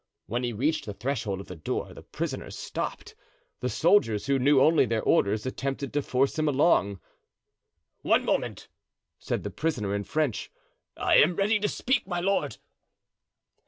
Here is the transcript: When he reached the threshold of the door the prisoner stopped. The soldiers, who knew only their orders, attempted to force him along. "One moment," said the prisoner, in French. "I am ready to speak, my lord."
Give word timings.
When 0.25 0.43
he 0.43 0.51
reached 0.51 0.87
the 0.87 0.95
threshold 0.95 1.41
of 1.41 1.47
the 1.47 1.55
door 1.55 1.93
the 1.93 2.01
prisoner 2.01 2.49
stopped. 2.49 3.13
The 3.59 3.69
soldiers, 3.69 4.25
who 4.25 4.39
knew 4.39 4.59
only 4.59 4.87
their 4.87 5.03
orders, 5.03 5.45
attempted 5.45 5.93
to 5.93 6.01
force 6.01 6.39
him 6.39 6.47
along. 6.49 6.99
"One 8.01 8.25
moment," 8.25 8.67
said 9.19 9.43
the 9.43 9.51
prisoner, 9.51 9.93
in 9.93 10.03
French. 10.03 10.49
"I 10.97 11.17
am 11.17 11.35
ready 11.35 11.59
to 11.59 11.67
speak, 11.67 12.07
my 12.07 12.19
lord." 12.19 12.57